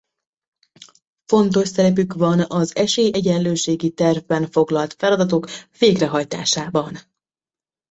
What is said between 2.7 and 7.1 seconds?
Esélyegyenlőségi Tervben foglalt feladatok végrehajtásában.